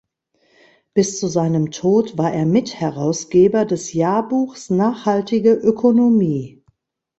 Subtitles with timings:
[0.95, 6.63] Bis zu seinem Tod war er Mitherausgeber des Jahrbuchs Nachhaltige Ökonomie.